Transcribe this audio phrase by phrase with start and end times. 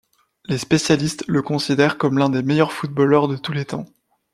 [0.45, 3.85] Les spécialistes le considèrent comme l'un des meilleurs footballeurs de tous les temps.